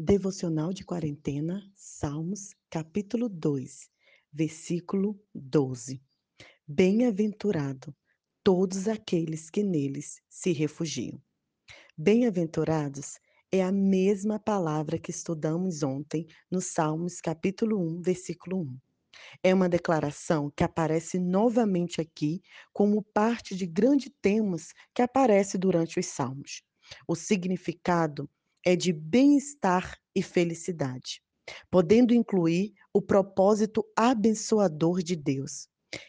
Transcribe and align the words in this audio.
Devocional 0.00 0.72
de 0.72 0.84
quarentena, 0.84 1.60
Salmos, 1.74 2.54
capítulo 2.70 3.28
2, 3.28 3.90
versículo 4.32 5.20
12. 5.34 6.00
Bem-aventurado 6.64 7.92
todos 8.44 8.86
aqueles 8.86 9.50
que 9.50 9.64
neles 9.64 10.22
se 10.28 10.52
refugiam. 10.52 11.20
Bem-aventurados 11.96 13.18
é 13.50 13.60
a 13.60 13.72
mesma 13.72 14.38
palavra 14.38 15.00
que 15.00 15.10
estudamos 15.10 15.82
ontem 15.82 16.28
no 16.48 16.60
Salmos, 16.60 17.20
capítulo 17.20 17.76
1, 17.80 18.00
versículo 18.00 18.60
1. 18.60 18.78
É 19.42 19.52
uma 19.52 19.68
declaração 19.68 20.48
que 20.56 20.62
aparece 20.62 21.18
novamente 21.18 22.00
aqui 22.00 22.40
como 22.72 23.02
parte 23.02 23.56
de 23.56 23.66
grandes 23.66 24.12
temas 24.22 24.68
que 24.94 25.02
aparece 25.02 25.58
durante 25.58 25.98
os 25.98 26.06
Salmos. 26.06 26.62
O 27.08 27.16
significado 27.16 28.30
é 28.68 28.76
de 28.76 28.92
bem-estar 28.92 29.96
e 30.14 30.22
felicidade, 30.22 31.22
podendo 31.70 32.12
incluir 32.12 32.74
o 32.92 33.00
propósito 33.00 33.82
abençoador 33.96 35.02
de 35.02 35.16
Deus. 35.16 35.66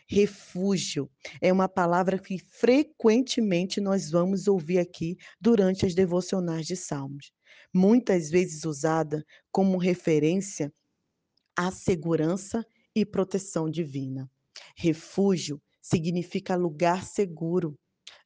Refúgio 0.10 1.10
é 1.42 1.54
uma 1.54 1.70
palavra 1.70 2.20
que 2.20 2.38
frequentemente 2.38 3.80
nós 3.80 4.12
vamos 4.12 4.46
ouvir 4.50 4.78
aqui 4.78 5.16
durante 5.40 5.86
as 5.86 5.96
devocionais 5.96 6.66
de 6.68 6.76
Salmos, 6.76 7.32
muitas 7.74 8.30
vezes 8.30 8.66
usada 8.66 9.24
como 9.54 9.78
referência 9.78 10.70
à 11.58 11.72
segurança 11.72 12.66
e 12.94 13.06
proteção 13.06 13.72
divina. 13.72 14.30
Refúgio 14.76 15.62
significa 15.82 16.58
lugar 16.58 17.06
seguro, 17.06 17.80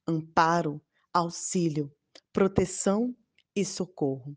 amparo, 0.08 0.82
auxílio, 1.12 1.88
proteção 2.32 3.14
e 3.54 3.64
socorro. 3.64 4.36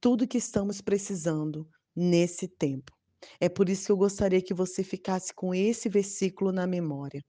Tudo 0.00 0.26
que 0.26 0.38
estamos 0.38 0.80
precisando 0.80 1.68
nesse 1.94 2.46
tempo. 2.48 2.92
É 3.40 3.48
por 3.48 3.68
isso 3.68 3.86
que 3.86 3.92
eu 3.92 3.96
gostaria 3.96 4.42
que 4.42 4.54
você 4.54 4.84
ficasse 4.84 5.32
com 5.34 5.54
esse 5.54 5.88
versículo 5.88 6.52
na 6.52 6.66
memória. 6.66 7.24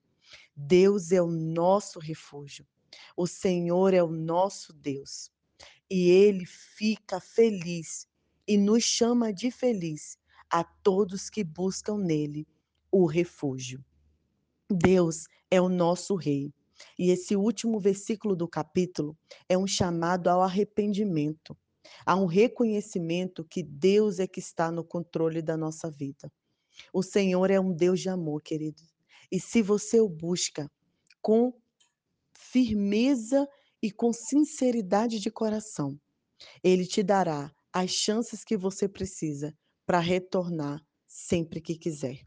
Deus 0.55 1.11
é 1.11 1.21
o 1.21 1.31
nosso 1.31 1.99
refúgio. 1.99 2.65
O 3.15 3.27
Senhor 3.27 3.93
é 3.93 4.03
o 4.03 4.11
nosso 4.11 4.73
Deus. 4.73 5.31
E 5.89 6.09
ele 6.09 6.45
fica 6.45 7.19
feliz 7.19 8.07
e 8.47 8.57
nos 8.57 8.83
chama 8.83 9.31
de 9.31 9.51
feliz 9.51 10.17
a 10.49 10.63
todos 10.63 11.29
que 11.29 11.43
buscam 11.43 11.97
nele 11.97 12.47
o 12.91 13.05
refúgio. 13.05 13.83
Deus 14.69 15.27
é 15.49 15.61
o 15.61 15.69
nosso 15.69 16.15
rei. 16.15 16.53
E 16.97 17.09
esse 17.09 17.35
último 17.35 17.79
versículo 17.79 18.35
do 18.35 18.47
capítulo 18.47 19.17
é 19.47 19.57
um 19.57 19.67
chamado 19.67 20.29
ao 20.29 20.41
arrependimento, 20.41 21.57
a 22.05 22.15
um 22.15 22.25
reconhecimento 22.25 23.45
que 23.45 23.63
Deus 23.63 24.19
é 24.19 24.27
que 24.27 24.39
está 24.39 24.71
no 24.71 24.83
controle 24.83 25.41
da 25.41 25.55
nossa 25.55 25.89
vida. 25.89 26.31
O 26.93 27.01
Senhor 27.01 27.49
é 27.49 27.59
um 27.59 27.73
Deus 27.73 27.99
de 27.99 28.09
amor, 28.09 28.41
querido. 28.41 28.81
E 29.31 29.39
se 29.39 29.61
você 29.61 29.99
o 29.99 30.07
busca 30.07 30.69
com 31.21 31.53
firmeza 32.33 33.47
e 33.81 33.91
com 33.91 34.13
sinceridade 34.13 35.19
de 35.19 35.29
coração, 35.29 35.99
ele 36.63 36.85
te 36.85 37.03
dará 37.03 37.51
as 37.73 37.91
chances 37.91 38.43
que 38.43 38.55
você 38.55 38.87
precisa 38.87 39.55
para 39.85 39.99
retornar 39.99 40.81
sempre 41.07 41.61
que 41.61 41.77
quiser. 41.77 42.19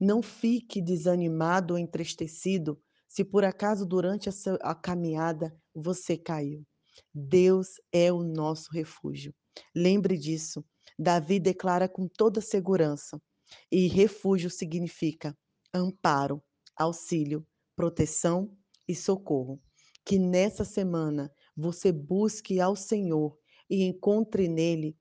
Não 0.00 0.22
fique 0.22 0.82
desanimado 0.82 1.74
ou 1.74 1.78
entristecido 1.78 2.80
se 3.12 3.26
por 3.26 3.44
acaso 3.44 3.84
durante 3.84 4.30
a, 4.30 4.32
sua, 4.32 4.54
a 4.62 4.74
caminhada 4.74 5.54
você 5.74 6.16
caiu. 6.16 6.66
Deus 7.12 7.78
é 7.92 8.10
o 8.10 8.22
nosso 8.22 8.70
refúgio. 8.72 9.34
Lembre 9.76 10.16
disso. 10.16 10.64
Davi 10.98 11.38
declara 11.38 11.90
com 11.90 12.08
toda 12.08 12.40
segurança. 12.40 13.20
E 13.70 13.86
refúgio 13.86 14.48
significa 14.48 15.36
amparo, 15.74 16.42
auxílio, 16.74 17.46
proteção 17.76 18.50
e 18.88 18.94
socorro. 18.94 19.60
Que 20.06 20.18
nessa 20.18 20.64
semana 20.64 21.30
você 21.54 21.92
busque 21.92 22.62
ao 22.62 22.74
Senhor 22.74 23.38
e 23.68 23.82
encontre 23.82 24.48
nele 24.48 24.96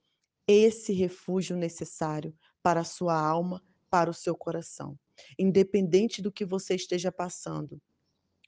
esse 0.46 0.92
refúgio 0.92 1.56
necessário 1.56 2.36
para 2.62 2.82
a 2.82 2.86
sua 2.86 3.18
alma, 3.18 3.64
para 3.90 4.10
o 4.10 4.14
seu 4.14 4.36
coração. 4.36 5.00
Independente 5.40 6.22
do 6.22 6.30
que 6.30 6.44
você 6.44 6.76
esteja 6.76 7.10
passando, 7.10 7.82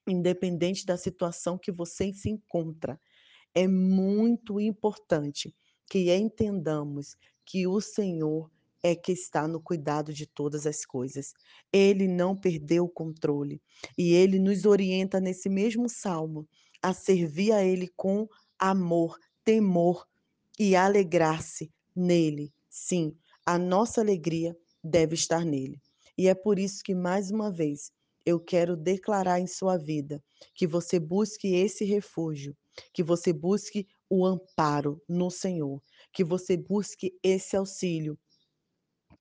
independente 0.07 0.85
da 0.85 0.97
situação 0.97 1.57
que 1.57 1.71
você 1.71 2.11
se 2.13 2.29
encontra. 2.29 2.99
É 3.53 3.67
muito 3.67 4.59
importante 4.59 5.55
que 5.89 6.13
entendamos 6.13 7.15
que 7.45 7.67
o 7.67 7.79
Senhor 7.79 8.49
é 8.81 8.95
que 8.95 9.13
está 9.13 9.47
no 9.47 9.61
cuidado 9.61 10.13
de 10.13 10.25
todas 10.25 10.67
as 10.67 10.85
coisas. 10.85 11.33
Ele 11.71 12.07
não 12.07 12.35
perdeu 12.35 12.83
o 12.85 12.89
controle 12.89 13.61
e 13.97 14.13
ele 14.13 14.39
nos 14.39 14.65
orienta 14.65 15.21
nesse 15.21 15.49
mesmo 15.49 15.87
salmo 15.87 16.47
a 16.81 16.93
servir 16.93 17.53
a 17.53 17.63
ele 17.63 17.87
com 17.95 18.27
amor, 18.59 19.17
temor 19.43 20.05
e 20.59 20.75
alegrar-se 20.75 21.71
nele. 21.95 22.53
Sim, 22.69 23.15
a 23.45 23.57
nossa 23.57 24.01
alegria 24.01 24.55
deve 24.83 25.15
estar 25.15 25.45
nele. 25.45 25.81
E 26.17 26.27
é 26.27 26.35
por 26.35 26.59
isso 26.59 26.83
que 26.83 26.93
mais 26.93 27.31
uma 27.31 27.51
vez 27.51 27.91
eu 28.25 28.39
quero 28.39 28.75
declarar 28.75 29.39
em 29.39 29.47
sua 29.47 29.77
vida 29.77 30.23
que 30.55 30.65
você 30.65 30.99
busque 30.99 31.53
esse 31.53 31.83
refúgio, 31.83 32.55
que 32.93 33.03
você 33.03 33.33
busque 33.33 33.87
o 34.09 34.25
amparo 34.25 35.01
no 35.07 35.29
Senhor, 35.29 35.81
que 36.11 36.23
você 36.23 36.55
busque 36.55 37.17
esse 37.21 37.55
auxílio 37.55 38.17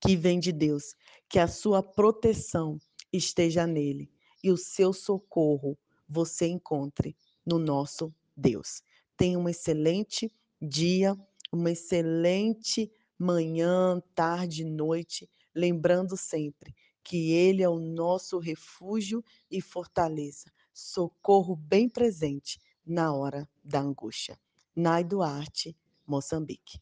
que 0.01 0.17
vem 0.17 0.41
de 0.41 0.53
Deus, 0.53 0.95
que 1.29 1.39
a 1.39 1.47
sua 1.49 1.83
proteção 1.83 2.79
esteja 3.13 3.67
nele 3.67 4.11
e 4.43 4.51
o 4.51 4.57
seu 4.57 4.93
socorro 4.93 5.79
você 6.09 6.47
encontre 6.47 7.17
no 7.47 7.59
nosso 7.59 8.13
Deus. 8.37 8.83
Tenha 9.17 9.39
um 9.39 9.49
excelente 9.49 10.31
dia, 10.61 11.17
uma 11.53 11.71
excelente 11.71 12.91
manhã, 13.19 14.03
tarde, 14.15 14.65
noite, 14.65 15.29
lembrando 15.55 16.17
sempre 16.17 16.75
que 17.03 17.33
Ele 17.33 17.63
é 17.63 17.69
o 17.69 17.79
nosso 17.79 18.39
refúgio 18.39 19.25
e 19.51 19.61
fortaleza, 19.61 20.53
socorro 20.73 21.57
bem 21.57 21.89
presente 21.89 22.61
na 22.85 23.13
hora 23.15 23.49
da 23.63 23.81
angústia. 23.81 24.39
Nai 24.75 25.05
Duarte, 25.05 25.77
Moçambique. 26.07 26.81